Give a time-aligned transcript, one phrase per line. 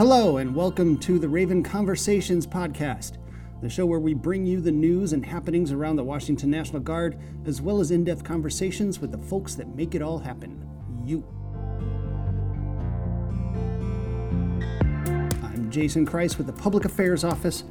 [0.00, 3.18] Hello, and welcome to the Raven Conversations podcast,
[3.60, 7.18] the show where we bring you the news and happenings around the Washington National Guard,
[7.44, 10.66] as well as in depth conversations with the folks that make it all happen
[11.04, 11.22] you.
[15.42, 17.64] I'm Jason Christ with the Public Affairs Office.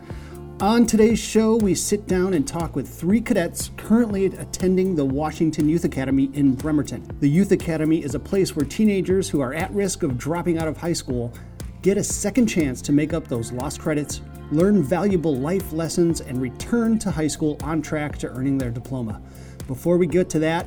[0.62, 5.68] On today's show, we sit down and talk with three cadets currently attending the Washington
[5.68, 7.10] Youth Academy in Bremerton.
[7.22, 10.68] The Youth Academy is a place where teenagers who are at risk of dropping out
[10.68, 11.34] of high school
[11.82, 16.42] get a second chance to make up those lost credits, learn valuable life lessons, and
[16.42, 19.22] return to high school on track to earning their diploma.
[19.68, 20.66] Before we get to that,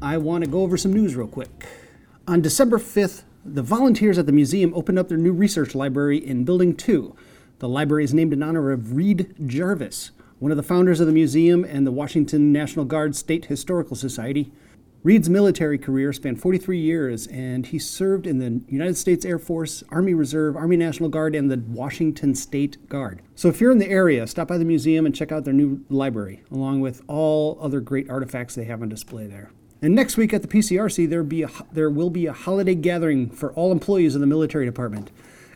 [0.00, 1.66] I want to go over some news real quick.
[2.26, 6.44] On December 5th, the volunteers at the museum opened up their new research library in
[6.44, 7.14] Building 2.
[7.58, 11.12] The library is named in honor of Reed Jarvis, one of the founders of the
[11.12, 14.50] museum and the Washington National Guard State Historical Society.
[15.04, 19.84] Reed's military career spanned 43 years, and he served in the United States Air Force,
[19.90, 23.20] Army Reserve, Army National Guard, and the Washington State Guard.
[23.34, 25.84] So if you're in the area, stop by the museum and check out their new
[25.90, 29.50] library, along with all other great artifacts they have on display there.
[29.82, 33.28] And next week at the PCRC, there, be a, there will be a holiday gathering
[33.28, 35.10] for all employees of the military department.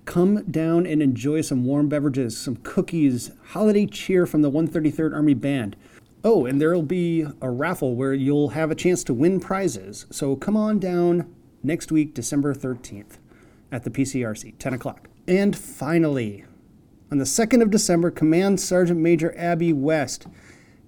[0.05, 5.33] Come down and enjoy some warm beverages, some cookies, holiday cheer from the 133rd Army
[5.33, 5.75] Band.
[6.25, 10.07] Oh, and there'll be a raffle where you'll have a chance to win prizes.
[10.11, 13.19] So come on down next week, December 13th,
[13.71, 15.09] at the PCRC, 10 o'clock.
[15.29, 16.45] And finally,
[17.13, 20.27] on the 2nd of December, Command Sergeant Major Abby West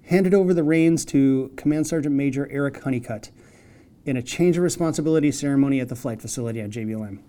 [0.03, 3.31] handed over the reins to Command Sergeant Major Eric Honeycutt
[4.05, 7.19] in a change of responsibility ceremony at the flight facility at JBLM.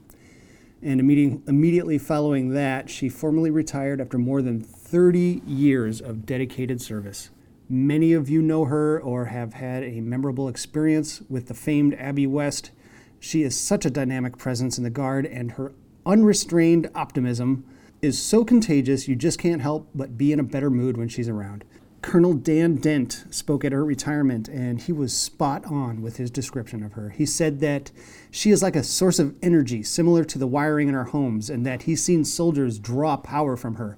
[0.83, 7.31] And immediately following that, she formally retired after more than 30 years of dedicated service.
[7.75, 12.27] Many of you know her or have had a memorable experience with the famed Abby
[12.27, 12.71] West.
[13.19, 15.73] She is such a dynamic presence in the Guard, and her
[16.05, 17.65] unrestrained optimism
[18.03, 21.31] is so contagious you just can't help but be in a better mood when she's
[21.31, 21.65] around.
[22.03, 26.83] Colonel Dan Dent spoke at her retirement, and he was spot on with his description
[26.83, 27.09] of her.
[27.09, 27.91] He said that
[28.31, 31.65] she is like a source of energy similar to the wiring in our homes, and
[31.65, 33.97] that he's seen soldiers draw power from her.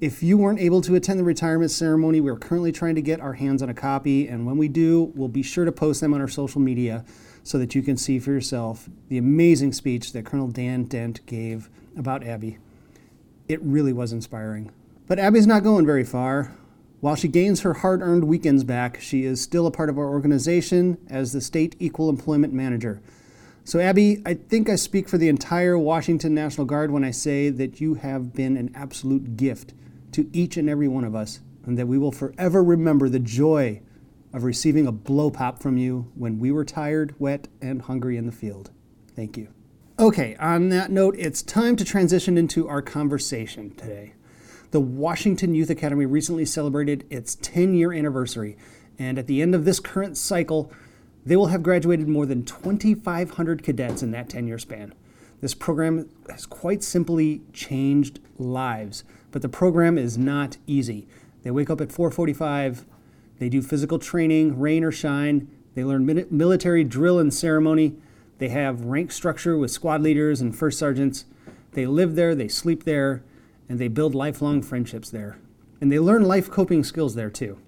[0.00, 3.32] If you weren't able to attend the retirement ceremony, we're currently trying to get our
[3.32, 6.20] hands on a copy, and when we do, we'll be sure to post them on
[6.20, 7.04] our social media
[7.42, 11.68] so that you can see for yourself the amazing speech that Colonel Dan Dent gave
[11.96, 12.58] about Abby.
[13.48, 14.70] It really was inspiring.
[15.08, 16.54] But Abby's not going very far.
[17.00, 20.08] While she gains her hard earned weekends back, she is still a part of our
[20.08, 23.02] organization as the State Equal Employment Manager.
[23.64, 27.50] So, Abby, I think I speak for the entire Washington National Guard when I say
[27.50, 29.74] that you have been an absolute gift
[30.12, 33.80] to each and every one of us, and that we will forever remember the joy
[34.32, 38.26] of receiving a blow pop from you when we were tired, wet, and hungry in
[38.26, 38.70] the field.
[39.14, 39.48] Thank you.
[39.98, 44.14] Okay, on that note, it's time to transition into our conversation today.
[44.70, 48.56] The Washington Youth Academy recently celebrated its 10 year anniversary,
[48.98, 50.70] and at the end of this current cycle,
[51.24, 54.94] they will have graduated more than 2,500 cadets in that 10 year span.
[55.40, 61.06] This program has quite simply changed lives, but the program is not easy.
[61.42, 62.84] They wake up at 4:45,
[63.38, 67.96] they do physical training, rain or shine, they learn military drill and ceremony,
[68.38, 71.24] they have rank structure with squad leaders and first sergeants.
[71.72, 73.22] They live there, they sleep there,
[73.68, 75.38] and they build lifelong friendships there.
[75.80, 77.58] And they learn life coping skills there too.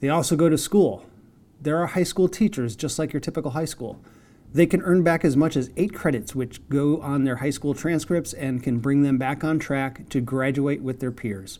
[0.00, 1.06] They also go to school.
[1.60, 4.00] There are high school teachers just like your typical high school.
[4.54, 7.74] They can earn back as much as eight credits, which go on their high school
[7.74, 11.58] transcripts and can bring them back on track to graduate with their peers.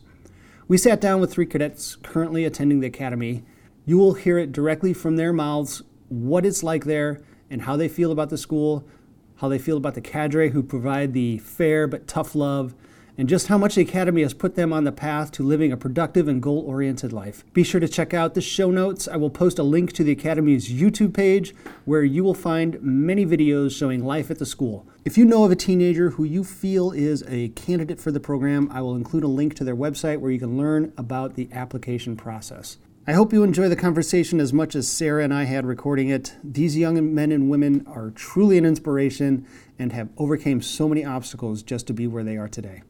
[0.69, 3.43] We sat down with three cadets currently attending the academy.
[3.85, 7.89] You will hear it directly from their mouths what it's like there and how they
[7.89, 8.87] feel about the school,
[9.35, 12.73] how they feel about the cadre who provide the fair but tough love,
[13.17, 15.77] and just how much the Academy has put them on the path to living a
[15.77, 17.43] productive and goal oriented life.
[17.53, 19.07] Be sure to check out the show notes.
[19.07, 21.55] I will post a link to the Academy's YouTube page
[21.85, 24.87] where you will find many videos showing life at the school.
[25.05, 28.69] If you know of a teenager who you feel is a candidate for the program,
[28.71, 32.15] I will include a link to their website where you can learn about the application
[32.15, 32.77] process.
[33.07, 36.33] I hope you enjoy the conversation as much as Sarah and I had recording it.
[36.43, 39.45] These young men and women are truly an inspiration
[39.77, 42.81] and have overcame so many obstacles just to be where they are today.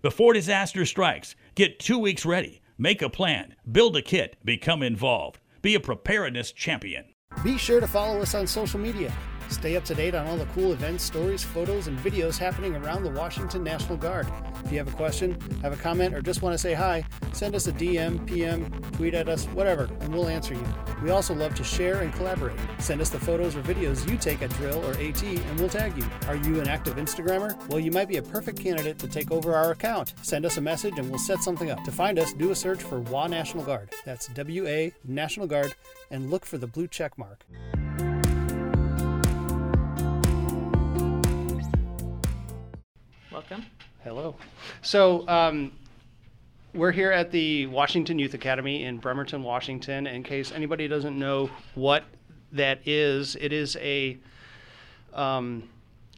[0.00, 2.62] Before disaster strikes, get 2 weeks ready.
[2.78, 5.38] Make a plan, build a kit, become involved.
[5.60, 7.04] Be a preparedness champion.
[7.44, 9.12] Be sure to follow us on social media.
[9.48, 13.02] Stay up to date on all the cool events, stories, photos, and videos happening around
[13.04, 14.26] the Washington National Guard.
[14.64, 17.54] If you have a question, have a comment, or just want to say hi, send
[17.54, 20.64] us a DM, PM, tweet at us, whatever, and we'll answer you.
[21.02, 22.58] We also love to share and collaborate.
[22.78, 25.96] Send us the photos or videos you take at drill or AT, and we'll tag
[25.96, 26.04] you.
[26.26, 27.56] Are you an active Instagrammer?
[27.68, 30.14] Well, you might be a perfect candidate to take over our account.
[30.22, 31.84] Send us a message and we'll set something up.
[31.84, 33.92] To find us, do a search for WA National Guard.
[34.04, 35.74] That's W A National Guard,
[36.10, 37.44] and look for the blue check mark.
[43.36, 43.66] Welcome.
[44.02, 44.34] Hello.
[44.80, 45.72] So, um,
[46.72, 50.06] we're here at the Washington Youth Academy in Bremerton, Washington.
[50.06, 52.04] In case anybody doesn't know what
[52.52, 54.16] that is, it is a
[55.12, 55.68] um,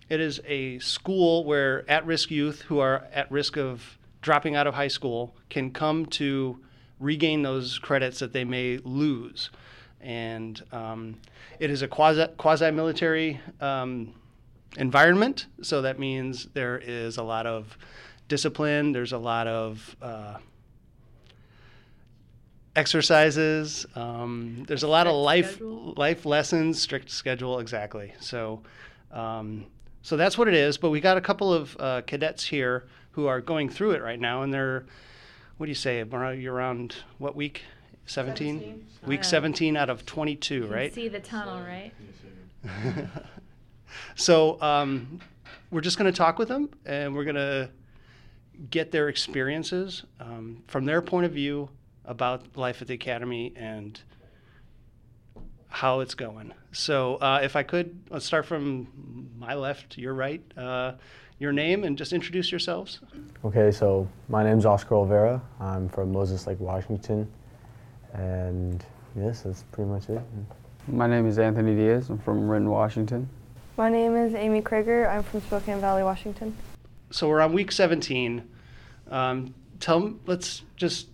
[0.08, 4.74] it is a school where at-risk youth who are at risk of dropping out of
[4.74, 6.56] high school can come to
[7.00, 9.50] regain those credits that they may lose.
[10.00, 11.16] And um,
[11.58, 14.14] it is a quasi military um,
[14.76, 15.46] environment.
[15.62, 17.76] So that means there is a lot of
[18.28, 18.92] discipline.
[18.92, 20.36] There's a lot of uh,
[22.76, 23.86] exercises.
[23.94, 25.94] Um, there's a lot of life schedule?
[25.96, 26.80] life lessons.
[26.80, 28.12] Strict schedule, exactly.
[28.20, 28.62] So.
[29.10, 29.66] Um,
[30.02, 30.78] so that's what it is.
[30.78, 34.18] But we got a couple of uh, cadets here who are going through it right
[34.20, 34.86] now, and they're,
[35.56, 36.02] what do you say?
[36.02, 37.62] You're around what week?
[38.06, 38.60] 17?
[38.60, 38.86] 17.
[39.06, 40.94] Week Uh, 17 out of 22, You can right?
[40.94, 41.92] see the tunnel, right?
[44.14, 45.20] So um,
[45.70, 47.70] we're just going to talk with them, and we're going to
[48.70, 51.68] get their experiences um, from their point of view
[52.04, 54.00] about life at the academy and
[55.68, 56.52] how it's going.
[56.72, 60.42] So uh, if I could, let's start from my left to your right.
[60.56, 60.92] Uh,
[61.38, 63.00] your name and just introduce yourselves.
[63.44, 65.40] Okay, so my name's Oscar Olvera.
[65.60, 67.30] I'm from Moses Lake, Washington.
[68.14, 68.84] And
[69.16, 70.20] yes, that's pretty much it.
[70.88, 72.10] My name is Anthony Diaz.
[72.10, 73.28] I'm from Renton, Washington.
[73.78, 75.08] My name is Amy Krieger.
[75.08, 76.52] I'm from Spokane Valley, Washington.
[77.12, 78.42] So we're on week 17.
[79.08, 81.10] Um, tell 'em- let's just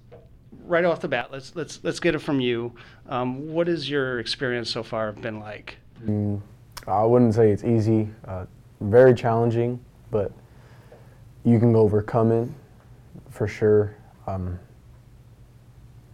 [0.67, 1.29] right off the bat.
[1.31, 2.73] Let's let's let's get it from you.
[3.07, 5.77] Um, what has your experience so far been like?
[6.07, 6.41] Mm,
[6.89, 8.47] I wouldn't say it's easy, uh,
[8.81, 9.79] very challenging,
[10.11, 10.33] but
[11.45, 12.49] you can overcome it
[13.29, 13.95] for sure.
[14.27, 14.59] Um,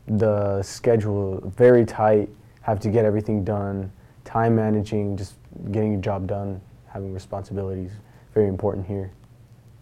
[0.09, 2.29] the schedule very tight,
[2.63, 3.93] have to get everything done,
[4.25, 5.35] time managing, just
[5.71, 7.93] getting your job done, having responsibilities,
[8.35, 9.11] very important here.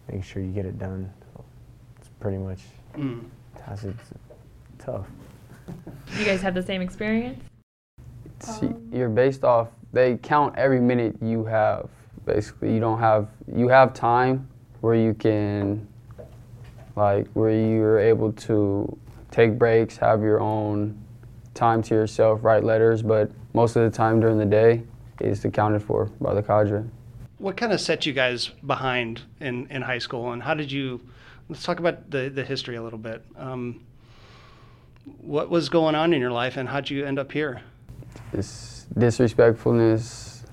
[0.07, 1.11] Making sure you get it done.
[1.33, 1.43] So
[1.97, 2.61] it's pretty much
[2.95, 3.25] Mm.
[3.67, 4.11] that's it's
[4.79, 5.07] tough.
[6.17, 7.39] You guys have the same experience?
[8.39, 9.67] See, you're based off.
[9.93, 11.89] They count every minute you have.
[12.25, 13.27] Basically, you don't have.
[13.53, 14.47] You have time
[14.81, 15.87] where you can,
[16.95, 18.97] like, where you're able to
[19.29, 20.97] take breaks, have your own
[21.53, 23.01] time to yourself, write letters.
[23.01, 24.83] But most of the time during the day
[25.19, 26.83] is accounted for by the cadre.
[27.37, 31.01] What kind of set you guys behind in, in high school, and how did you?
[31.47, 33.23] Let's talk about the the history a little bit.
[33.37, 33.81] Um,
[35.21, 37.61] what was going on in your life, and how'd you end up here?
[38.33, 40.43] It's disrespectfulness,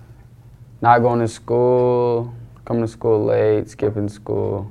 [0.81, 2.33] not going to school,
[2.65, 4.71] coming to school late, skipping school,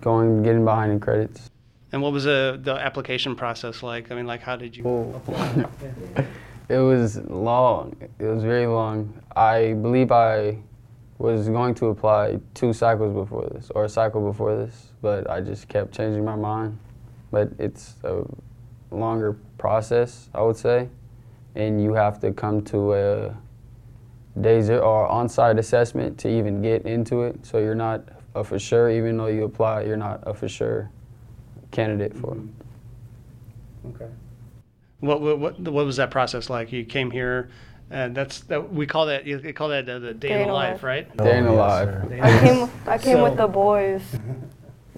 [0.00, 1.50] going, getting behind in credits.
[1.92, 4.10] And what was the the application process like?
[4.10, 4.84] I mean, like, how did you?
[5.16, 5.66] apply?
[6.68, 7.94] It was long.
[8.18, 9.22] It was very long.
[9.36, 10.58] I believe I
[11.18, 15.40] was going to apply two cycles before this, or a cycle before this, but I
[15.40, 16.78] just kept changing my mind.
[17.30, 18.24] But it's a
[18.90, 20.88] longer process, I would say,
[21.54, 23.36] and you have to come to a
[24.40, 27.46] day or on-site assessment to even get into it.
[27.46, 28.02] So you're not
[28.34, 30.90] a for sure, even though you apply, you're not a for sure
[31.70, 32.40] candidate for it.
[32.40, 34.02] Mm-hmm.
[34.02, 34.10] Okay.
[35.00, 36.72] What, what what what was that process like?
[36.72, 37.50] You came here,
[37.90, 40.82] and that's that we call that you call that the, the day, in the life,
[40.82, 41.14] right?
[41.16, 41.88] Day in the yes, life.
[41.88, 42.18] sir.
[42.22, 44.02] I came I came with the boys.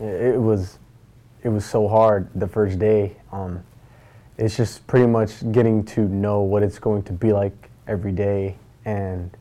[0.00, 0.78] Yeah, it was
[1.42, 3.16] it was so hard the first day.
[3.32, 3.62] Um,
[4.36, 8.56] it's just pretty much getting to know what it's going to be like every day.
[8.84, 9.36] And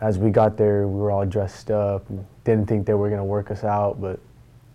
[0.00, 2.06] as we got there, we were all dressed up.
[2.44, 4.20] Didn't think they were gonna work us out, but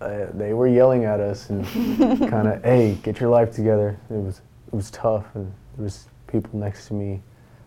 [0.01, 1.65] uh, they were yelling at us and
[2.29, 4.41] kind of, "Hey, get your life together." It was
[4.74, 7.22] it was tough, and there was people next to me,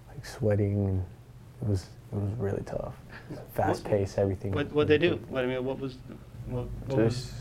[0.09, 1.05] like sweating, and
[1.63, 2.95] it was it was really tough.
[3.55, 4.53] Fast paced, everything.
[4.53, 5.21] What what they do?
[5.29, 5.99] What I mean, what was
[6.47, 7.33] what, what was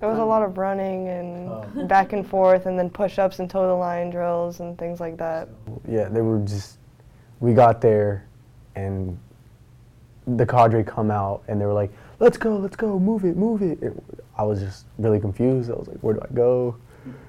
[0.00, 1.86] There was a lot of running and oh.
[1.86, 5.48] back and forth, and then push-ups and toe the line drills and things like that.
[5.88, 6.78] yeah, they were just.
[7.40, 8.26] We got there,
[8.74, 9.18] and
[10.26, 13.62] the cadre come out, and they were like, "Let's go, let's go, move it, move
[13.62, 13.92] it." it
[14.36, 15.70] I was just really confused.
[15.70, 16.76] I was like, "Where do I go?"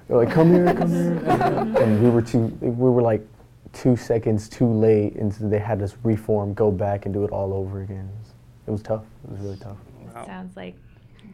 [0.08, 1.16] They're like, come here, come here.
[1.82, 3.26] and we were too, we were like
[3.72, 7.30] two seconds too late, and so they had us reform, go back, and do it
[7.30, 8.08] all over again.
[8.08, 8.32] It was,
[8.66, 9.02] it was tough.
[9.24, 9.76] It was really tough.
[10.14, 10.24] Wow.
[10.26, 10.76] Sounds like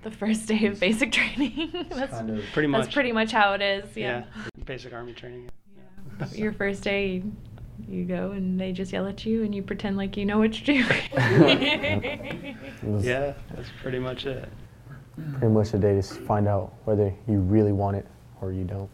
[0.03, 1.71] the first day of basic training.
[1.91, 2.83] that's kind of Pretty much.
[2.85, 3.97] that's pretty much how it is.
[3.97, 4.25] Yeah.
[4.65, 5.51] Basic army training.
[5.77, 6.27] Yeah.
[6.33, 7.23] Your first day,
[7.89, 10.53] you go and they just yell at you and you pretend like you know what
[10.55, 10.85] to do.
[11.13, 14.49] It was Yeah, that's pretty much it.
[15.39, 18.07] pretty much a day to find out whether you really want it
[18.43, 18.91] or you don't.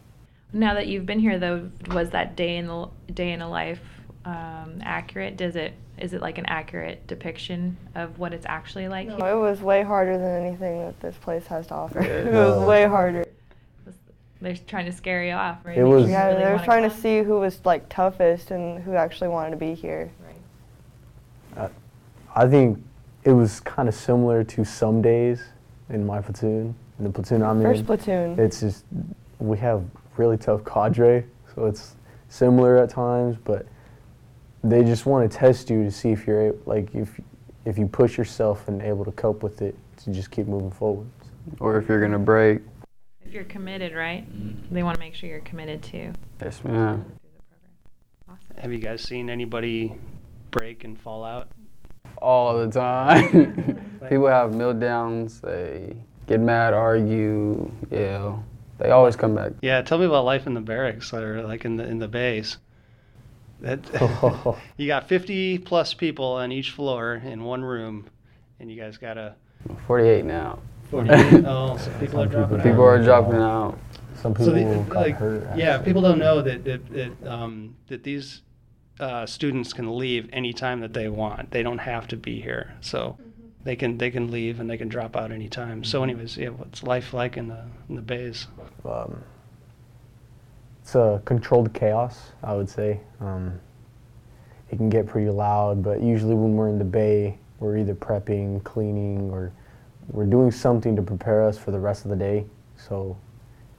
[0.53, 3.81] now that you've been here, though, was that day in the day in a life
[4.25, 5.37] um, accurate?
[5.37, 9.09] Does it is it like an accurate depiction of what it's actually like?
[9.09, 9.29] No, here?
[9.31, 12.01] it was way harder than anything that this place has to offer.
[12.03, 12.09] Yeah.
[12.21, 12.67] it was No.
[12.69, 13.25] way harder.
[14.41, 15.77] They're trying to scare you off, right?
[15.77, 17.89] It Make you was- Yeah, really they were wanna trying to see who was like
[17.89, 20.13] toughest and who actually wanted to be here.
[21.57, 21.71] Right.
[22.37, 22.81] I think
[23.25, 25.43] it was kind of similar to some days
[25.91, 27.87] in my platoon, in the platoon I'm First in.
[27.87, 28.39] platoon.
[28.39, 28.85] It's just
[29.39, 29.85] we have
[30.17, 31.97] really tough cadre, so it's
[32.29, 33.67] similar at times, but
[34.65, 37.21] they just want to test you to see if you're a- like if
[37.65, 41.07] if you push yourself and able to cope with it to just keep moving forward.
[41.61, 42.61] Or if you're gonna break.
[43.25, 44.25] If you're committed, right?
[44.31, 44.75] Mm-hmm.
[44.75, 46.13] They want to make sure you're committed too.
[46.43, 47.05] Yes, ma'am.
[48.29, 48.57] Awesome.
[48.57, 49.95] Have you guys seen anybody
[50.51, 51.49] break and fall out?
[52.23, 53.29] All the time.
[54.09, 55.41] People have meltdowns.
[55.43, 55.95] They
[56.27, 58.45] get mad, argue, yell.
[58.79, 59.53] They always come back.
[59.61, 62.59] Yeah, tell me about life in the barracks or like in the in the base.
[63.61, 63.81] That
[64.77, 68.09] you got 50 plus people on each floor in one room,
[68.61, 69.35] and you guys got a
[69.89, 70.61] 48 now.
[70.91, 71.45] 48.
[71.47, 72.89] oh, so people are dropping people People out.
[72.89, 73.79] are dropping out.
[74.15, 75.57] Some So people the, got like, hurt.
[75.57, 75.85] yeah, actually.
[75.87, 78.43] people don't know that that that, um, that these
[79.01, 81.51] uh, students can leave anytime that they want.
[81.51, 83.19] They don't have to be here, so
[83.65, 85.85] they can they can leave and they can drop out anytime.
[85.85, 88.47] So, anyways, yeah, what's life like in the in the bays?
[88.85, 89.23] um,
[90.83, 93.01] it's a controlled chaos, I would say.
[93.21, 93.61] Um,
[94.71, 98.63] it can get pretty loud, but usually when we're in the bay, we're either prepping,
[98.65, 99.53] cleaning, or
[100.11, 102.47] we're doing something to prepare us for the rest of the day.
[102.77, 103.17] So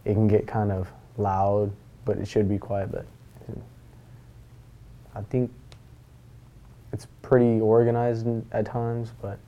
[0.06, 1.72] it can get kind of loud,
[2.06, 2.92] but it should be quiet.
[2.92, 3.06] But
[5.16, 5.52] I think
[6.94, 9.40] it's pretty organized at times, but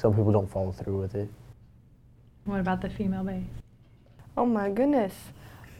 [0.00, 1.28] some people don't follow through with it.
[2.46, 3.44] What about the female base?
[4.34, 5.12] Oh my goodness.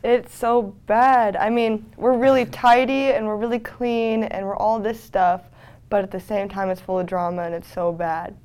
[0.04, 1.36] It's so bad.
[1.36, 5.44] I mean, we're really tidy and we're really clean and we're all this stuff,
[5.88, 8.36] but at the same time, it's full of drama and it's so bad.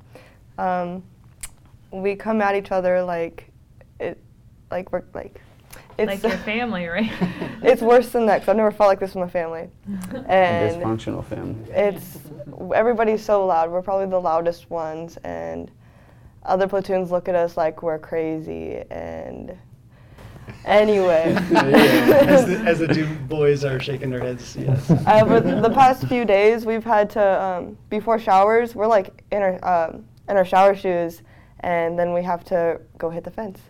[0.56, 1.02] Um,
[1.90, 3.50] we come at each other like
[4.00, 4.18] it,
[4.70, 5.42] like we're like.
[5.98, 7.10] It's like your family, right?
[7.62, 9.68] it's worse than that because I've never felt like this with my family.
[10.14, 11.70] A And dysfunctional family.
[11.70, 12.18] it's
[12.74, 13.70] everybody's so loud.
[13.70, 15.70] We're probably the loudest ones, and
[16.44, 18.82] other platoons look at us like we're crazy.
[18.90, 19.56] And
[20.64, 24.90] anyway, as, the, as the two boys are shaking their heads, yes.
[24.90, 29.42] uh, but the past few days we've had to um, before showers we're like in
[29.42, 31.22] our um, in our shower shoes,
[31.60, 33.60] and then we have to go hit the fence.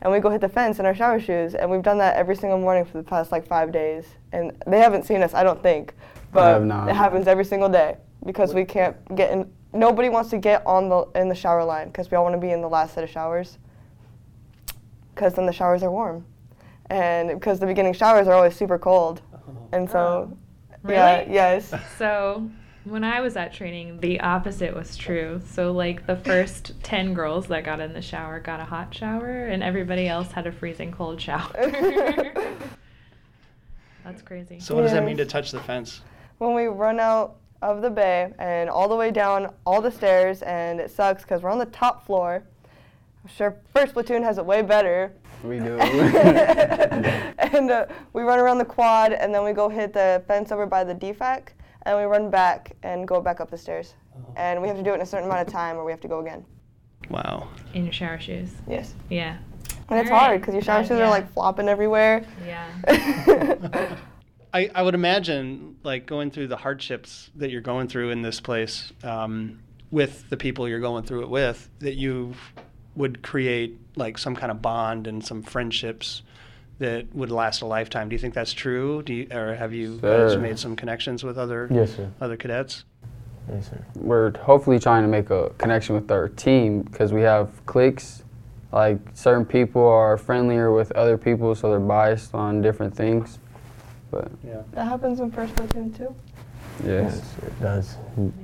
[0.00, 2.36] And we go hit the fence in our shower shoes, and we've done that every
[2.36, 4.06] single morning for the past like five days.
[4.32, 5.94] And they haven't seen us, I don't think,
[6.32, 6.88] but have not.
[6.88, 9.50] it happens every single day because we can't get in.
[9.72, 12.40] Nobody wants to get on the in the shower line because we all want to
[12.40, 13.58] be in the last set of showers.
[15.14, 16.24] Because then the showers are warm,
[16.90, 19.38] and because the beginning showers are always super cold, oh.
[19.72, 20.36] and so
[20.88, 21.34] yeah, Really?
[21.34, 21.74] yes.
[21.98, 22.48] So
[22.90, 25.40] when I was at training, the opposite was true.
[25.50, 29.46] So like the first ten girls that got in the shower got a hot shower,
[29.46, 31.52] and everybody else had a freezing cold shower.
[34.04, 34.58] That's crazy.
[34.58, 36.00] So, what does that mean to touch the fence?
[36.38, 40.42] when we run out of the bay and all the way down all the stairs,
[40.42, 42.42] and it sucks because we're on the top floor.
[43.22, 45.12] I'm sure first platoon has it way better.
[45.42, 45.78] We do.
[45.78, 50.66] and uh, we run around the quad, and then we go hit the fence over
[50.66, 51.48] by the DFAC,
[51.82, 53.94] and we run back and go back up the stairs.
[54.36, 56.00] And we have to do it in a certain amount of time, or we have
[56.00, 56.44] to go again.
[57.08, 57.48] Wow.
[57.74, 58.50] In your shower shoes.
[58.68, 58.94] Yes.
[59.08, 59.36] Yeah.
[59.88, 60.26] And it's All right.
[60.26, 61.06] hard because your shower Yeah, shoes yeah.
[61.06, 62.24] are like flopping everywhere.
[62.44, 62.68] Yeah.
[64.52, 68.40] I, I would imagine like going through the hardships that you're going through in this
[68.40, 72.34] place um, with the people you're going through it with that you
[72.96, 76.22] would create like some kind of bond and some friendships
[76.78, 78.08] that would last a lifetime.
[78.08, 79.02] Do you think that's true?
[79.02, 80.40] Do you, or have you guys Sure.
[80.40, 82.08] made some connections with other Yes, sir.
[82.20, 82.84] other cadets?
[83.52, 83.78] Yes, sir.
[83.96, 88.22] We're hopefully trying to make a connection with our team because we have cliques.
[88.70, 93.38] Like certain people are friendlier with other people, so they're biased on different things.
[94.10, 94.60] But Yeah.
[94.72, 96.14] that happens in first platoon too.
[96.84, 97.96] yes, Yes, it does.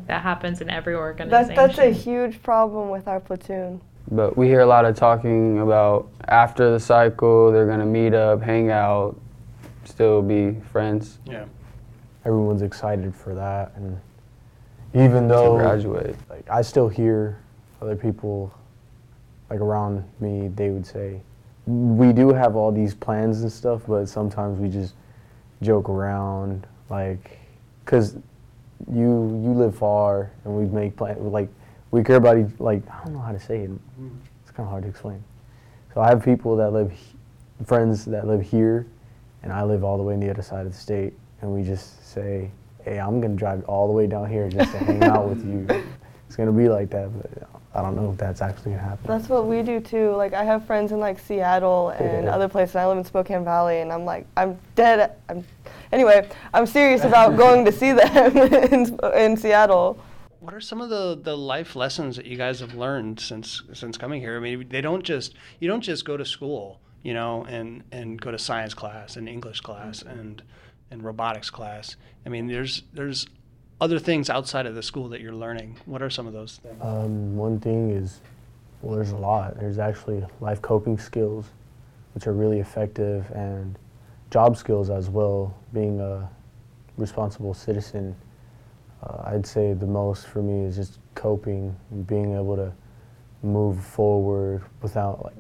[0.07, 1.55] that happens in every organization.
[1.55, 3.81] That's that's a huge problem with our platoon.
[4.11, 8.43] But we hear a lot of talking about after the cycle, they're gonna meet up,
[8.43, 9.19] hang out,
[9.85, 11.45] still be friends Yeah.
[12.25, 13.99] Everyone's excited for that, and
[14.95, 16.17] even to though graduate.
[16.31, 17.39] like I still hear
[17.83, 18.53] other people
[19.51, 21.21] like around me, they would say,
[21.67, 24.95] we do have all these plans and stuff, but sometimes we just
[25.63, 27.39] joke around, like,
[27.85, 28.17] cause
[28.91, 31.49] you you live far and we make plans like
[31.95, 33.71] we care about each like I don't know how to say it.
[34.43, 35.23] It's kind of hard to explain.
[35.95, 37.17] So I have people that live, he-
[37.65, 38.85] friends that live here,
[39.45, 41.63] and I live all the way on the other side of the state, and we
[41.63, 42.51] just say,
[42.85, 45.67] hey, I'm gonna drive all the way down here just to hang out with you.
[46.27, 49.07] It's gonna be like that, but I don't know if that's actually gonna happen.
[49.07, 50.11] That's what we do too.
[50.17, 52.35] Like I have friends in like Seattle and Yeah.
[52.35, 52.75] other places.
[52.75, 55.13] I live in Spokane Valley, and I'm like, I'm dead.
[55.29, 55.45] I'm
[55.93, 56.29] anyway.
[56.53, 59.97] I'm serious about going to see them in, in Seattle.
[60.45, 63.97] What are some of the, the life lessons that you guys have learned since since
[63.97, 64.37] coming here?
[64.37, 68.21] I mean, they don't just you don't just go to school, you know, and and
[68.21, 70.43] go to science class and English class and
[70.91, 71.97] and robotics class.
[72.27, 73.27] I mean, there's there's
[73.81, 75.79] other things outside of the school that you're learning.
[75.87, 76.77] What are some of those things?
[76.83, 78.21] Um, one thing is,
[78.83, 79.59] well, there's a lot.
[79.59, 81.47] There's actually life coping skills,
[82.13, 83.79] which are really effective, and
[84.31, 85.55] job skills as well.
[85.73, 86.29] Being a
[86.99, 88.15] responsible citizen,
[89.05, 92.73] uh, I'd say the most for me is just coping and being able to
[93.43, 95.37] move forward without like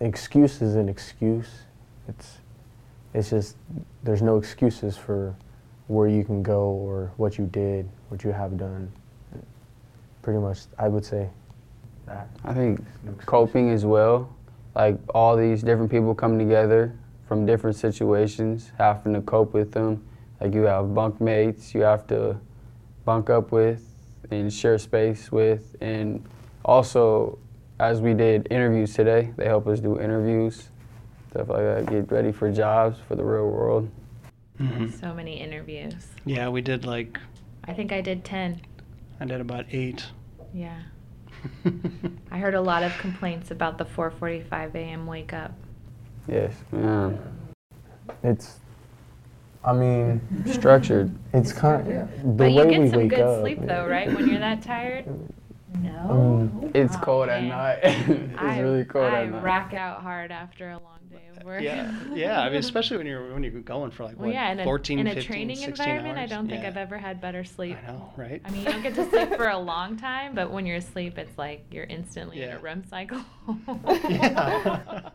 [0.00, 1.48] excuse is an excuse.
[2.08, 2.38] It's
[3.14, 3.56] it's just
[4.02, 5.34] there's no excuses for
[5.86, 8.92] where you can go or what you did, what you have done.
[10.22, 11.30] Pretty much, I would say
[12.06, 12.28] that.
[12.44, 12.80] I think
[13.24, 14.28] coping as well,
[14.74, 16.92] like all these different people come together
[17.28, 20.04] from different situations, having to cope with them.
[20.40, 22.38] Like you have bunk mates you have to
[23.06, 23.82] bunk up with
[24.30, 26.22] and share space with, and
[26.66, 27.38] also
[27.78, 30.68] as we did interviews today, they help us do interviews,
[31.30, 33.88] stuff like that, get ready for jobs for the real world.
[34.60, 34.88] Mm-hmm.
[34.90, 36.08] So many interviews.
[36.26, 37.18] Yeah, we did like
[37.64, 38.60] I think I did 10.
[39.20, 40.04] I did about eight.
[40.54, 40.82] Yeah.
[42.30, 45.06] I heard a lot of complaints about the 4:45 a.m.
[45.06, 45.52] wake up.
[46.28, 47.12] Yes, yeah.
[48.22, 48.58] It's,
[49.66, 51.12] I mean, Structured.
[51.34, 53.40] it's kind of the but way you we get some wake good up.
[53.40, 54.12] sleep though, right?
[54.12, 55.04] When you're that tired?
[55.82, 56.10] No.
[56.10, 57.80] Um, It's Oh, cold at night.
[57.82, 59.38] it's I, really cold I at night.
[59.40, 61.60] I rack out hard after a long day of work.
[61.60, 62.40] Yeah, yeah.
[62.40, 64.64] I mean, especially when you're when you're going for like well, what, yeah, in a,
[64.64, 66.68] 14, in a 15, training 16 environment, I don't think Yeah.
[66.68, 67.76] I've ever had better sleep.
[67.86, 68.40] I know, right?
[68.46, 71.18] I mean, you don't get to sleep for a long time, but when you're asleep,
[71.18, 73.20] it's like you're instantly in a REM cycle.
[74.08, 75.10] yeah.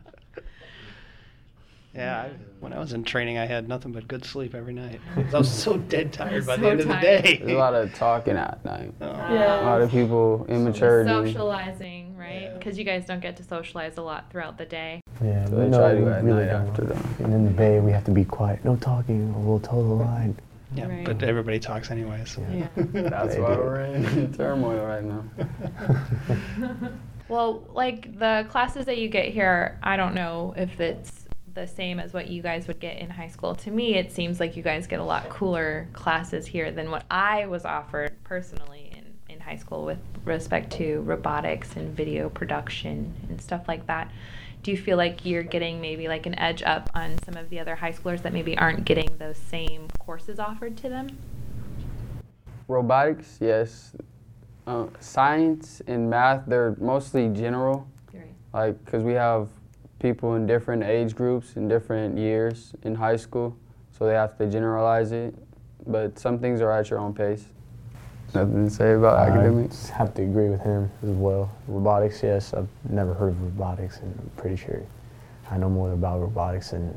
[1.93, 2.29] Yeah, I,
[2.61, 5.01] when I was in training, I had nothing but good sleep every night.
[5.17, 7.37] I was so dead tired by the So end of the day.
[7.39, 8.93] There's a lot of talking at night.
[9.01, 9.07] Oh.
[9.07, 11.09] A lot of people, immaturity.
[11.09, 12.43] Socializing, right?
[12.43, 12.53] Yeah.
[12.53, 15.01] Because you guys don't get to socialize a lot throughout the day.
[15.21, 16.67] yeah, So we they know try to at really night don't.
[16.69, 17.15] after them.
[17.19, 18.63] And in the bay, we have to be quiet.
[18.63, 20.37] No talking, or we'll toe the line.
[20.73, 21.03] Yeah, Right.
[21.03, 22.37] but everybody talks anyways.
[22.53, 22.67] Yeah.
[22.77, 25.25] That's why we're in turmoil right now.
[27.27, 31.20] Well, like the classes that you get here, I don't know if it's
[31.53, 33.55] the same as what you guys would get in high school.
[33.55, 37.05] To me, it seems like you guys get a lot cooler classes here than what
[37.09, 43.13] I was offered personally in, in high school with respect to robotics and video production
[43.29, 44.11] and stuff like that.
[44.63, 47.59] Do you feel like you're getting maybe like an edge up on some of the
[47.59, 51.17] other high schoolers that maybe aren't getting those same courses offered to them?
[52.67, 53.95] Robotics, yes.
[54.67, 58.27] Uh, science and math, they're mostly general, Right.
[58.53, 59.49] like because we have
[60.01, 63.55] people in different age groups in different years in high school,
[63.97, 65.33] so they have to generalize it.
[65.87, 67.45] But some things are at your own pace.
[68.33, 69.89] Nothing to say about I academics.
[69.89, 71.51] have to agree with him as well.
[71.67, 74.81] Robotics, yes, I've never heard of robotics, and I'm pretty sure
[75.49, 76.95] I know more about robotics than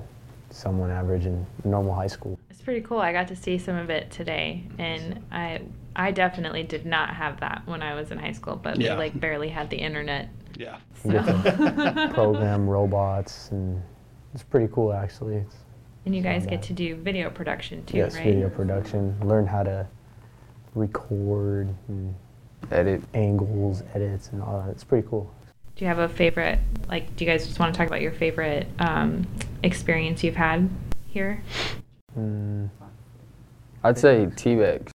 [0.51, 2.39] someone average in normal high school.
[2.51, 2.99] It's pretty cool.
[3.01, 5.63] I got to see some of it today, and I
[5.97, 8.57] I definitely did not have that when I was in high school.
[8.57, 8.93] But Yeah.
[8.95, 10.29] we like barely had the internet.
[10.57, 10.79] Yeah.
[11.05, 13.83] You get to program robots, and
[14.33, 15.37] it's pretty cool actually.
[15.37, 15.57] It's,
[16.07, 18.25] and you guys get to do video production too, yes, right?
[18.25, 19.87] video production, learn how to
[20.75, 22.15] record and
[22.71, 23.03] Edit.
[23.15, 24.71] angles, edits, and all that.
[24.71, 25.33] It's pretty cool.
[25.77, 26.59] Do you have a favorite?
[26.89, 29.27] Like, do you guys just want to talk about your favorite um,
[29.63, 30.71] experience you've had
[31.09, 31.43] here?
[32.19, 32.71] Mm,
[33.83, 34.94] I'd say T-Bex.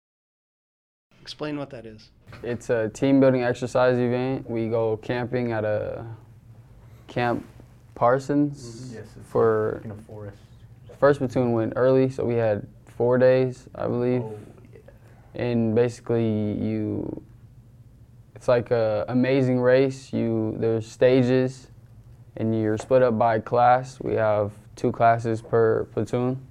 [1.27, 2.11] Explain what that is.
[2.45, 4.49] It's a team building exercise event.
[4.49, 6.07] We go camping at a
[7.09, 7.45] Camp
[7.97, 9.23] Parsons mm-hmm.
[9.23, 10.39] for in a forest.
[11.01, 12.65] first platoon went early, so we had
[12.97, 14.23] four days, I believe.
[14.23, 14.39] Oh,
[15.35, 17.21] And basically, you
[18.37, 20.13] It's like a amazing race.
[20.13, 21.73] You there's stages,
[22.37, 23.99] and you're split up by class.
[24.01, 26.46] We have two classes per platoon.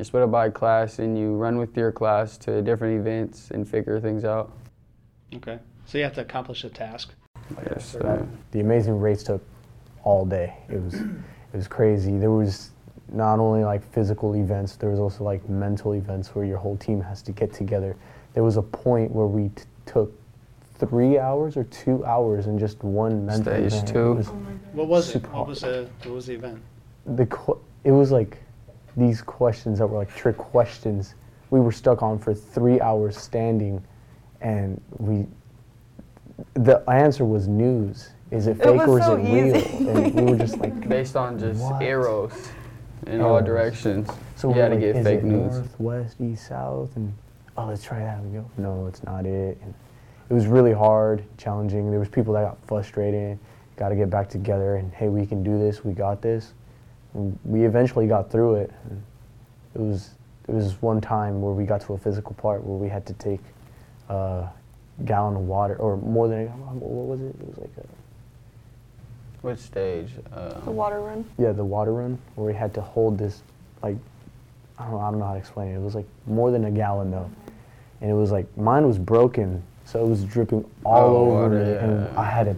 [0.00, 3.68] You're split up by class, and you run with your class to different events and
[3.68, 4.50] figure things out.
[5.34, 5.58] Okay.
[5.84, 7.10] So you have to accomplish a task.
[7.66, 9.42] Yes, uh, The amazing race took
[10.02, 10.54] all day.
[10.70, 11.04] It was it
[11.52, 12.16] was crazy.
[12.16, 12.70] There was
[13.12, 17.02] not only like physical events, there was also like mental events where your whole team
[17.02, 17.94] has to get together.
[18.32, 20.18] There was a point where we t- took
[20.78, 23.88] three hours or two hours in just one mental Stage event.
[23.88, 24.12] two.
[24.12, 24.28] It was,
[24.72, 25.30] What was it?
[25.30, 26.62] What was the what was the event?
[27.04, 28.38] the qu- it was like
[28.96, 31.14] these questions that were like trick questions.
[31.50, 33.82] We were stuck on for three hours standing,
[34.40, 35.26] and we
[36.54, 38.10] the answer was news.
[38.30, 39.88] Is it It fake was or is so it real?
[39.88, 41.82] And we were just like, based on just What?
[41.82, 42.48] arrows
[43.06, 44.08] in all directions.
[44.36, 45.54] so we're had to get is fake it news.
[45.56, 47.12] north, west, east, south, and
[47.56, 48.22] oh, let's try that.
[48.22, 49.58] We go, no, it's not it.
[49.62, 49.74] And
[50.28, 51.90] it was really hard, challenging.
[51.90, 53.38] There was people that got frustrated.
[53.76, 55.84] Got to get back together, and hey, we can do this.
[55.84, 56.52] We got this.
[57.14, 58.70] And we eventually got through it.
[59.74, 60.10] It was
[60.48, 63.12] it was one time where we got to a physical part where we had to
[63.14, 63.40] take
[64.08, 64.48] a
[65.04, 66.80] gallon of water, or more than a gallon.
[66.80, 67.34] What was it?
[67.40, 67.86] It was like a
[69.46, 70.10] Which stage?
[70.32, 71.24] Uh, The water run.
[71.38, 73.42] yeah, the water run where we had to hold this,
[73.82, 73.96] like,
[74.78, 75.76] I don't know, I don't know how to explain it.
[75.76, 77.30] It was like more than a gallon though,
[78.00, 81.64] and it was like mine was broken, so it was dripping all Oh, over water,
[81.64, 82.18] me, and.
[82.18, 82.56] I had it.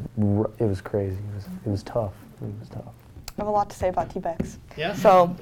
[0.58, 1.16] It was crazy.
[1.16, 2.14] It was it was tough.
[2.40, 2.94] It was tough.
[3.38, 4.58] I have a lot to say about T-Bex.
[4.76, 4.94] Yeah.
[4.94, 5.34] So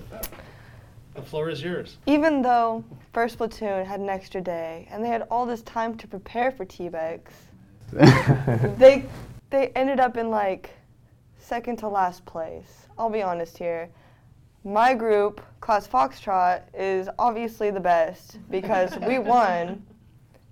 [1.14, 1.96] the floor is yours.
[2.06, 6.06] even though First Platoon had an extra day and they had all this time to
[6.06, 7.32] prepare for T-Bex,
[7.92, 9.04] they
[9.50, 10.70] they ended up in like
[11.38, 12.86] second to last place.
[12.98, 13.88] I'll be honest here.
[14.62, 19.82] My group, Class Foxtrot, is obviously the best because we won.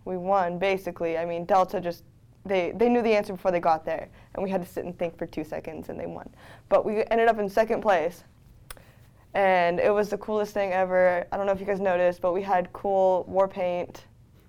[0.04, 1.18] We won basically.
[1.18, 2.02] I mean, Delta just
[2.48, 4.98] they they knew the answer before they got there, and we had to sit and
[4.98, 6.28] think for two seconds, and they won.
[6.68, 8.24] But we ended up in second place,
[9.34, 11.26] and it was the coolest thing ever.
[11.30, 14.04] I don't know if you guys noticed, but we had cool war paint.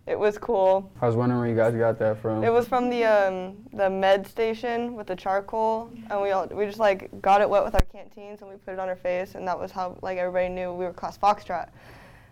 [0.07, 0.91] It was cool.
[1.01, 2.43] I was wondering where you guys got that from.
[2.43, 6.65] It was from the um, the med station with the charcoal, and we all we
[6.65, 9.35] just like got it wet with our canteens and we put it on our face,
[9.35, 11.69] and that was how like everybody knew we were class Foxtrot,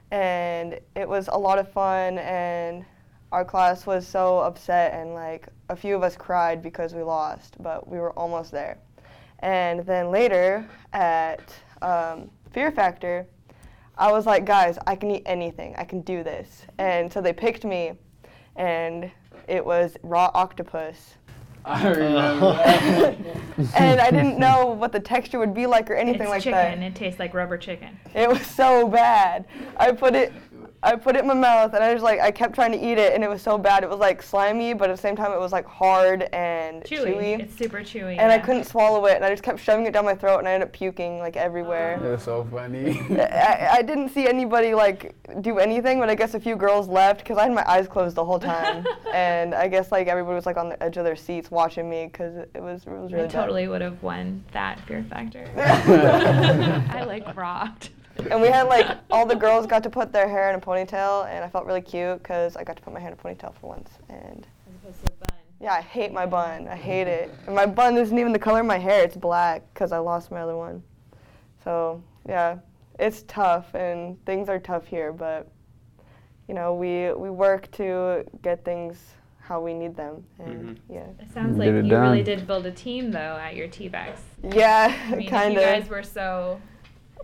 [0.10, 2.84] and it was a lot of fun, and
[3.32, 7.56] our class was so upset, and like a few of us cried because we lost,
[7.62, 8.78] but we were almost there,
[9.40, 11.42] and then later at
[11.82, 13.28] um, Fear Factor,
[13.98, 15.76] I was like, guys, I can eat anything.
[15.78, 16.66] I can do this.
[16.78, 17.94] And so they picked me,
[18.56, 19.12] and
[19.48, 21.16] it was raw octopus.
[21.66, 23.18] I remember that.
[23.76, 26.80] and I didn't know what the texture would be like or anything it's like chicken.
[26.80, 26.82] that.
[26.82, 28.00] It tastes like rubber chicken.
[28.16, 29.46] It was so bad.
[29.76, 30.32] I put it,
[30.84, 33.00] I put it in my mouth, and I was like, I kept trying to eat
[33.00, 33.84] it, and it was so bad.
[33.84, 37.16] It was like slimy, but at the same time, it was like hard and Chewy.
[37.16, 37.40] chewy.
[37.40, 38.16] It's super chewy.
[38.20, 40.48] and I couldn't swallow it, and I just kept shoving it down my throat, and
[40.48, 41.96] I ended up puking like everywhere.
[41.96, 43.00] It was so funny.
[43.20, 47.20] I, I didn't see anybody like do anything, but I guess a few girls left
[47.20, 50.46] because I had my eyes closed the whole time, and I guess like everybody was
[50.46, 53.12] like on the edge of their seats watching me because it, it was it was
[53.12, 53.32] really I bad.
[53.34, 55.50] totally would have won that fear factor.
[55.58, 57.90] I like rocked.
[58.32, 61.27] And we had like all the girls got to put their hair in a ponytail,
[61.27, 63.53] and I felt really cute because I got to put my hair in a ponytail
[63.60, 63.89] for once.
[64.10, 64.45] And
[65.60, 66.67] yeah, I hate my bun.
[66.67, 67.34] I hate it.
[67.45, 70.32] And my bun isn't even the color of my hair; it's black because I lost
[70.32, 70.84] my other one.
[71.63, 72.58] So yeah,
[72.99, 75.12] it's tough, and things are tough here.
[75.12, 75.49] But
[76.47, 79.13] you know, we we work to get things
[79.47, 80.93] how we need them, and mm-hmm.
[80.93, 83.67] yeah, It sounds Get like it you really did build a team though at your
[83.69, 84.21] T-Bex.
[84.43, 86.60] yeah, I mean, if kind you guys were so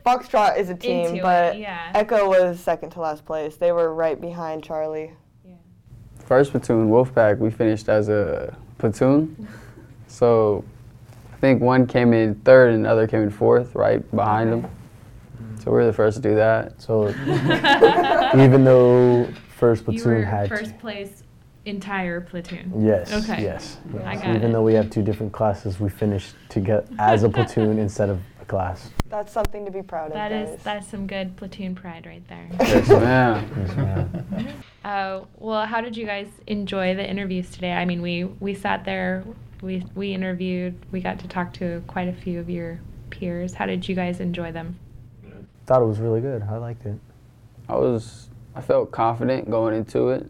[0.06, 1.92] Foxtrot is a team, into but it, yeah.
[1.94, 3.56] Echo was second to last place.
[3.56, 5.14] They were right behind Charlie.
[6.26, 9.48] First platoon, Wolfpack, we finished as a platoon.
[10.08, 10.64] So
[11.34, 14.68] I think one came in third and the other came in fourth, right behind them.
[15.58, 16.80] So we were the first to do that.
[16.80, 17.08] So
[18.38, 21.24] even though first you platoon were had first place
[21.66, 22.72] entire platoon.
[22.78, 23.12] Yes.
[23.12, 23.42] Okay.
[23.42, 23.78] Yes.
[24.04, 24.52] I got Even it.
[24.52, 28.46] though we have two different classes, we finished together as a platoon instead of a
[28.46, 28.92] class.
[29.10, 30.14] That's something to be proud of.
[30.14, 30.64] That is guys.
[30.64, 32.48] that's some good platoon pride right there.
[32.60, 33.52] Yes, ma'am.
[33.58, 34.48] Yes, ma'am.
[34.84, 37.72] Uh, well, how did you guys enjoy the interviews today?
[37.72, 39.24] I mean, we we sat there,
[39.62, 43.54] we we interviewed, we got to talk to quite a few of your peers.
[43.54, 44.78] How did you guys enjoy them?
[45.68, 46.44] Thought it was really good.
[46.44, 47.00] I liked it.
[47.70, 50.30] I was, I felt confident going into it.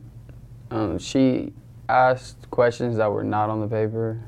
[0.69, 1.51] Um, she
[1.89, 4.19] asked questions that were not on the paper,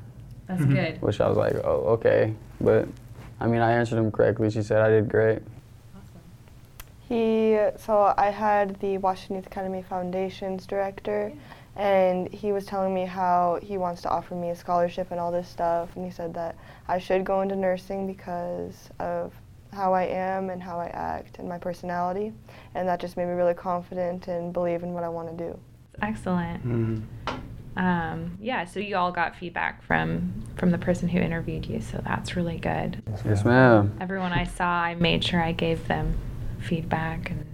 [0.48, 1.00] That's good.
[1.02, 2.34] which I was like, oh, okay.
[2.60, 2.88] But
[3.40, 4.50] I mean, I answered them correctly.
[4.50, 5.42] She said I did great.
[7.08, 7.58] He.
[7.78, 11.32] So I had the Washington Youth Academy Foundations director,
[11.76, 15.30] and he was telling me how he wants to offer me a scholarship and all
[15.30, 15.94] this stuff.
[15.94, 16.56] And he said that
[16.88, 19.34] I should go into nursing because of
[19.72, 22.32] how I am and how I act and my personality.
[22.74, 25.58] And that just made me really confident and believe in what I want to do.
[26.00, 26.66] Excellent.
[26.66, 27.78] Mm-hmm.
[27.78, 32.00] Um, yeah, so you all got feedback from from the person who interviewed you, so
[32.04, 33.02] that's really good.
[33.24, 33.96] Yes, ma'am.
[34.00, 36.16] Everyone I saw, I made sure I gave them
[36.60, 37.44] feedback and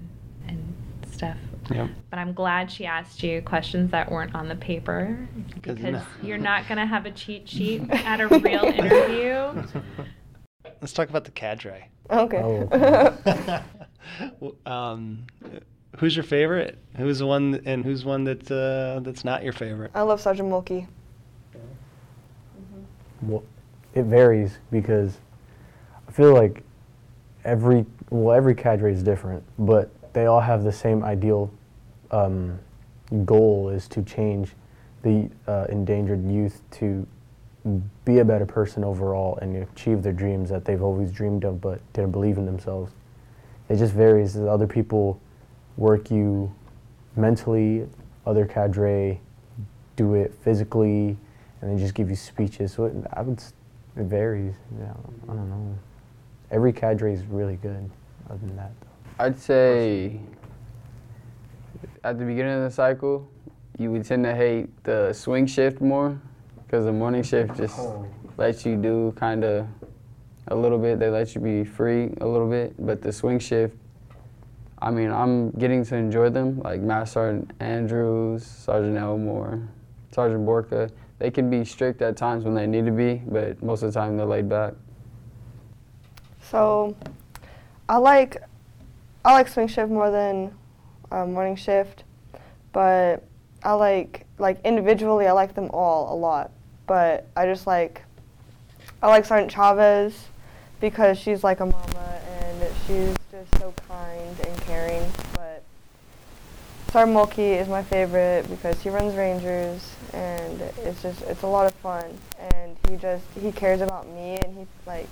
[0.48, 0.74] and
[1.10, 1.36] stuff.
[1.70, 1.90] Yep.
[2.10, 5.16] But I'm glad she asked you questions that weren't on the paper
[5.54, 9.62] Because because no- you're not gonna have a cheat sheet at a real interview.
[10.80, 11.88] Let's talk about the cadre.
[12.10, 12.40] Okay.
[14.40, 15.26] W- um,
[15.98, 16.78] who's your favorite?
[16.96, 19.92] Who's the one, and who's one that uh, that's not your favorite?
[19.94, 20.86] I love Sergeant Mulkey.
[23.22, 23.42] Well,
[23.94, 25.18] it varies because
[26.08, 26.62] I feel like
[27.44, 31.50] every well every cadre is different, but they all have the same ideal
[32.10, 32.58] um,
[33.24, 34.52] goal is to change
[35.02, 37.06] the uh, endangered youth to
[38.04, 41.80] be a better person overall and achieve their dreams that they've always dreamed of but
[41.92, 42.92] didn't believe in themselves.
[43.68, 44.36] It just varies.
[44.36, 45.20] Other people
[45.76, 46.52] work you
[47.16, 47.86] mentally,
[48.26, 49.20] other cadre
[49.96, 51.16] do it physically,
[51.62, 52.72] and they just give you speeches.
[52.72, 54.54] So it, I would, it varies.
[54.78, 54.92] Yeah,
[55.24, 55.78] I don't know.
[56.50, 57.90] Every cadre is really good.
[58.28, 59.24] Other than that, though.
[59.24, 60.20] I'd say
[62.04, 63.28] at the beginning of the cycle,
[63.78, 66.20] you would tend to hate the swing shift more
[66.64, 67.78] because the morning shift just
[68.36, 69.66] lets you do kind of
[70.48, 70.98] a little bit.
[70.98, 73.76] They let you be free a little bit, but the swing shift,
[74.80, 76.60] I mean, I'm getting to enjoy them.
[76.60, 79.68] Like Master Sergeant Andrews, Sergeant Elmore,
[80.10, 80.90] Sergeant Borka.
[81.22, 84.00] They can be strict at times when they need to be, but most of the
[84.00, 84.74] time they're laid back.
[86.50, 86.96] So,
[87.88, 88.42] I like
[89.24, 90.52] I like swing shift more than
[91.12, 92.02] um, morning shift,
[92.72, 93.22] but
[93.62, 96.50] I like like individually I like them all a lot.
[96.88, 98.02] But I just like
[99.00, 100.26] I like Sergeant Chavez
[100.80, 105.31] because she's like a mama and she's just so kind and caring.
[106.92, 111.64] But Mulkey is my favorite because he runs Rangers and it's just it's a lot
[111.64, 112.04] of fun
[112.52, 115.08] and he just he cares about me and he like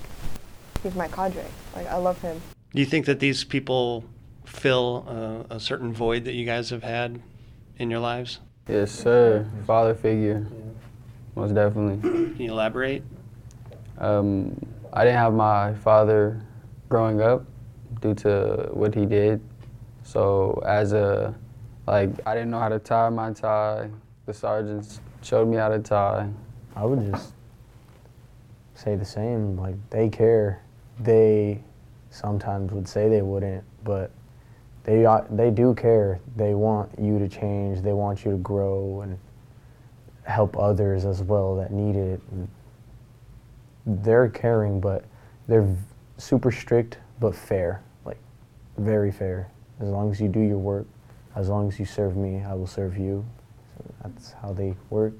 [0.82, 1.46] he's my cadre.
[1.74, 2.38] Like I love him.
[2.74, 4.04] Do you think that these people
[4.44, 7.22] fill uh, a certain void that you guys have had
[7.78, 8.40] in your lives?
[8.68, 9.46] Yes, sir.
[9.66, 10.46] Father figure,
[11.34, 11.96] most definitely.
[12.02, 13.02] Can you elaborate?
[13.96, 14.54] Um,
[14.92, 16.42] I didn't have my father
[16.90, 17.46] growing up
[18.02, 19.40] due to what he did.
[20.02, 21.34] So as a
[21.90, 23.90] like, I didn't know how to tie my tie.
[24.26, 26.30] The sergeants showed me how to tie.
[26.76, 27.32] I would just
[28.74, 29.56] say the same.
[29.56, 30.62] Like they care.
[31.00, 31.64] They
[32.10, 34.12] sometimes would say they wouldn't, but
[34.84, 36.20] they uh, they do care.
[36.36, 37.82] They want you to change.
[37.82, 39.18] They want you to grow and
[40.22, 42.20] help others as well that need it.
[42.30, 42.48] And
[43.84, 45.04] they're caring, but
[45.48, 45.68] they're
[46.18, 47.82] super strict but fair.
[48.04, 48.18] Like
[48.78, 49.50] very fair.
[49.80, 50.86] As long as you do your work,
[51.36, 53.24] as long as you serve me, I will serve you.
[53.76, 55.14] So that's how they work.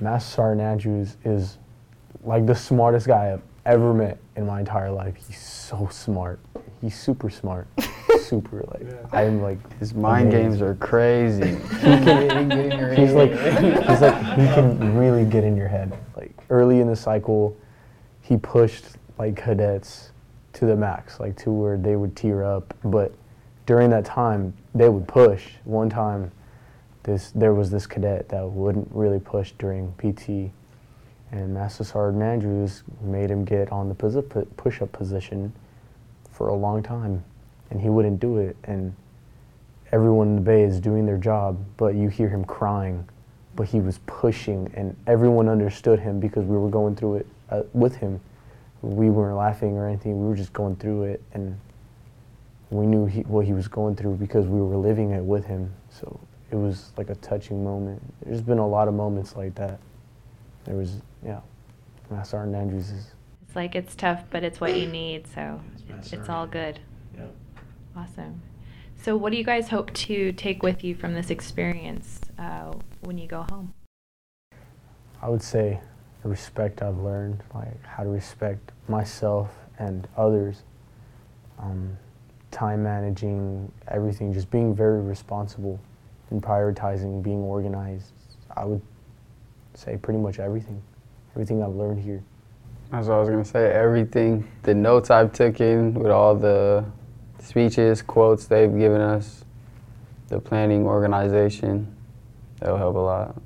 [0.00, 1.58] Master Sergeant Andrews is
[2.22, 5.14] like the smartest guy I've ever met in my entire life.
[5.16, 6.40] He's so smart.
[6.80, 7.66] He's super smart.
[8.20, 10.58] super like I'm like His mind amazed.
[10.58, 11.50] games are crazy.
[11.56, 15.96] he can, He's like he's like he can really get in your head.
[16.16, 17.56] Like early in the cycle,
[18.20, 18.84] he pushed
[19.18, 20.12] like cadets
[20.54, 22.74] to the max, like to where they would tear up.
[22.84, 23.12] But
[23.68, 25.50] during that time, they would push.
[25.64, 26.32] One time,
[27.02, 30.50] this there was this cadet that wouldn't really push during PT,
[31.30, 35.52] and Master Sergeant Andrews made him get on the push-up position
[36.30, 37.22] for a long time,
[37.70, 38.56] and he wouldn't do it.
[38.64, 38.96] And
[39.92, 43.06] everyone in the bay is doing their job, but you hear him crying.
[43.54, 47.62] But he was pushing, and everyone understood him because we were going through it uh,
[47.74, 48.18] with him.
[48.80, 50.22] We weren't laughing or anything.
[50.22, 51.60] We were just going through it, and
[52.70, 55.72] we knew he, what he was going through because we were living it with him.
[55.90, 58.02] So it was like a touching moment.
[58.24, 59.78] There's been a lot of moments like that.
[60.64, 61.40] There was, yeah,
[62.10, 63.06] Master Sergeant Andrews is
[63.46, 65.60] It's like it's tough, but it's what you need, so
[66.12, 66.80] it's all good.
[67.16, 67.26] Yeah.
[67.96, 68.42] Awesome.
[69.00, 73.16] So, what do you guys hope to take with you from this experience uh, when
[73.16, 73.72] you go home?
[75.22, 75.80] I would say
[76.22, 80.62] the respect I've learned, like how to respect myself and others,
[81.58, 81.96] um,
[82.50, 85.80] time managing, everything, just being very responsible
[86.30, 88.12] and prioritizing, being organized.
[88.56, 88.82] I would
[89.74, 90.82] say pretty much everything,
[91.32, 92.22] everything I've learned here.
[92.90, 93.70] That's what I was gonna say.
[93.72, 96.84] Everything, the notes I've taken with all the
[97.38, 99.44] speeches, quotes they've given us,
[100.28, 101.94] the planning, organization,
[102.60, 103.36] It'll help a lot.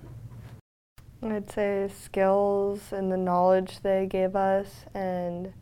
[1.22, 5.52] I'd say skills and the knowledge they gave us and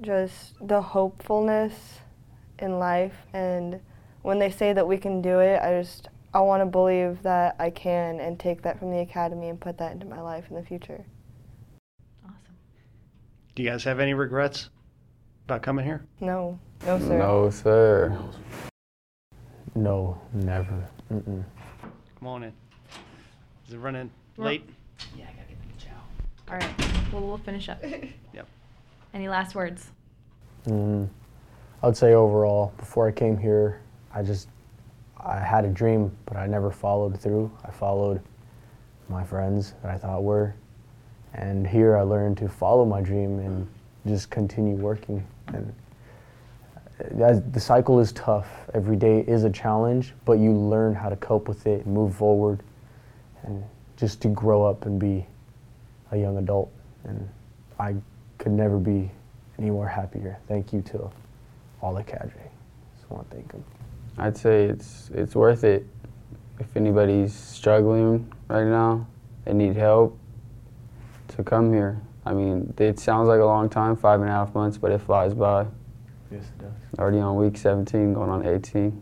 [0.00, 2.00] just the hopefulness
[2.62, 3.80] in life and
[4.22, 7.56] when they say that we can do it, I just I want to believe that
[7.58, 10.56] I can and take that from the academy and put that into my life in
[10.56, 11.04] the future.
[12.24, 12.56] Awesome.
[13.54, 14.70] Do you guys have any regrets
[15.46, 16.04] about coming here?
[16.20, 17.18] No, no sir.
[17.18, 18.18] No, sir.
[19.74, 20.88] No, never.
[21.12, 21.44] Mm-mm.
[22.18, 22.52] Come on in.
[23.66, 24.68] Is it running late?
[25.16, 26.52] Yeah, I gotta get the chow.
[26.52, 27.12] All right.
[27.12, 27.82] Well, we'll finish up.
[28.34, 28.46] Yep.
[29.14, 29.90] Any last words?
[30.66, 31.08] Mm,
[31.82, 33.80] I would say overall, before I came here,
[34.12, 34.48] I just
[35.16, 37.50] I had a dream, but I never followed through.
[37.64, 38.20] I followed
[39.08, 40.54] my friends that I thought were,
[41.34, 43.68] and here I learned to follow my dream and
[44.06, 45.24] just continue working.
[45.48, 45.72] And
[47.22, 48.48] uh, the cycle is tough.
[48.74, 52.60] Every day is a challenge, but you learn how to cope with it, move forward,
[53.44, 53.62] and
[53.96, 55.26] just to grow up and be
[56.10, 56.72] a young adult.
[57.04, 57.28] And
[57.78, 57.94] I
[58.38, 59.10] could never be
[59.58, 60.38] any more happier.
[60.48, 61.10] Thank you to
[61.80, 62.50] all the cadre.
[62.96, 63.64] Just want to thank them.
[64.16, 65.86] I'd say it's it's worth it.
[66.58, 69.06] If anybody's struggling right now,
[69.44, 70.18] they need help
[71.28, 72.00] to come here.
[72.26, 74.98] I mean, it sounds like a long time, five and a half months, but it
[74.98, 75.66] flies by.
[76.30, 76.98] Yes, it does.
[76.98, 79.00] Already on week 17, going on 18.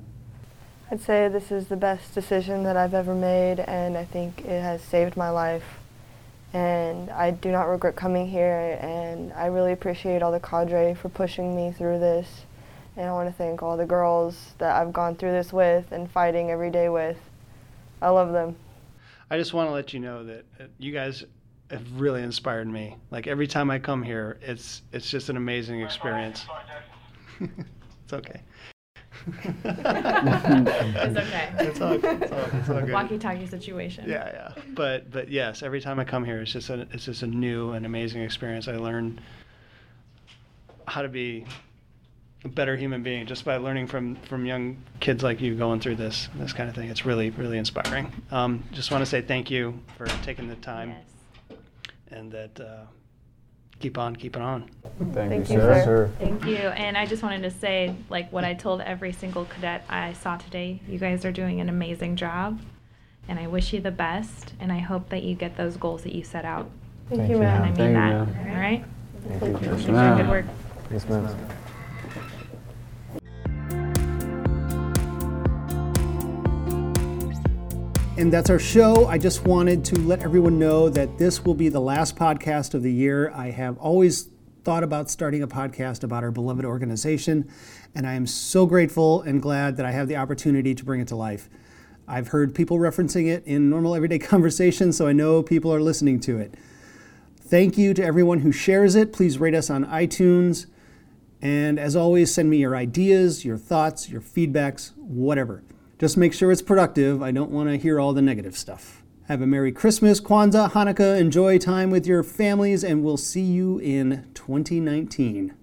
[0.91, 4.63] I'd say this is the best decision that I've ever made, and I think it
[4.63, 5.65] has saved my life.
[6.53, 11.09] And I do not regret coming here, and I really appreciate all the cadre for
[11.09, 12.46] pushing me through this.
[12.97, 16.11] And I want to thank all the girls that I've gone through this with and
[16.11, 17.19] fighting every day with.
[18.01, 18.57] I love them.
[19.31, 21.25] I just want to let you know that uh, you guys
[21.71, 22.97] have really inspired me.
[23.11, 26.47] Like every time I come here, it's it's just an amazing experience.
[27.41, 28.41] it's okay.
[29.27, 29.67] It's
[31.19, 31.53] okay.
[31.59, 32.93] It's all, it's all, it's all good.
[32.93, 34.09] Walkie-talkie situation.
[34.09, 34.63] Yeah, yeah.
[34.75, 37.73] But but yes, every time I come here, it's just a it's just a new
[37.73, 38.69] and amazing experience.
[38.69, 39.21] I learn
[40.87, 41.45] how to be
[42.47, 45.97] a better human being just by learning from from young kids like you going through
[45.97, 46.89] this this kind of thing.
[46.89, 48.11] It's really really inspiring.
[48.31, 50.91] Um, just want to say thank you for taking the time
[51.51, 51.59] Yes.
[52.11, 52.85] and that uh,
[53.81, 54.71] keep on keeping on.
[55.13, 55.85] Thank, Thank you, you, sir.
[55.85, 56.11] sir.
[56.19, 56.57] Thank you.
[56.57, 60.37] And I just wanted to say, like what I told every single cadet I saw
[60.37, 62.61] today, you guys are doing an amazing job.
[63.29, 64.55] And I wish you the best.
[64.61, 66.71] And I hope that you get those goals that you set out.
[67.09, 68.35] Thank, Thank you, you, And I mean Thank that.
[68.35, 68.55] ma'am.
[68.55, 68.85] All right?
[69.41, 69.69] Thank you.
[69.69, 70.47] Yes, Keep doing good work.
[70.93, 71.49] Yes, ma'am.
[78.19, 79.07] And that's our show.
[79.09, 82.83] I just wanted to let everyone know that this will be the last podcast of
[82.83, 83.31] the year.
[83.35, 84.31] I have always
[84.65, 87.47] thought about starting a podcast about our beloved organization,
[87.95, 91.09] and I am so grateful and glad that I have the opportunity to bring it
[91.09, 91.51] to life.
[92.09, 96.19] I've heard people referencing it in normal everyday conversation, so I know people are listening
[96.21, 96.55] to it.
[97.39, 99.13] Thank you to everyone who shares it.
[99.13, 100.65] Please rate us on iTunes.
[101.43, 105.63] And as always, send me your ideas, your thoughts, your feedbacks, whatever.
[105.99, 107.23] Just make sure it's productive.
[107.23, 109.03] I don't want to hear all the negative stuff.
[109.29, 111.19] Have a Merry Christmas, Kwanzaa, Hanukkah.
[111.19, 115.55] Enjoy time with your families, and we'll see you in 2019.